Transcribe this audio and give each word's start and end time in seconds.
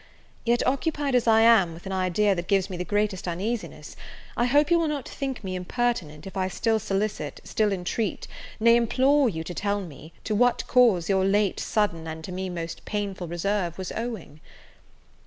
Yet, 0.45 0.65
occupied 0.65 1.13
as 1.13 1.27
I 1.27 1.41
am, 1.41 1.75
with 1.75 1.85
an 1.85 1.91
idea 1.91 2.33
that 2.33 2.47
gives 2.47 2.71
me 2.71 2.75
the 2.77 2.83
greatest 2.83 3.27
uneasiness, 3.27 3.95
I 4.35 4.45
hope 4.45 4.71
you 4.71 4.79
will 4.79 4.87
not 4.87 5.07
think 5.07 5.43
me 5.43 5.53
impertinent, 5.53 6.25
if 6.25 6.35
I 6.35 6.47
still 6.47 6.79
solicit, 6.79 7.39
still 7.43 7.71
intreat, 7.71 8.25
nay 8.59 8.77
implore, 8.77 9.29
you 9.29 9.43
to 9.43 9.53
tell 9.53 9.79
me, 9.81 10.11
to 10.23 10.33
what 10.33 10.65
cause 10.65 11.07
your 11.07 11.23
late 11.23 11.59
sudden, 11.59 12.07
and 12.07 12.23
to 12.23 12.31
me 12.31 12.49
most 12.49 12.83
painful, 12.83 13.27
reserve 13.27 13.77
was 13.77 13.91
owing?" 13.91 14.39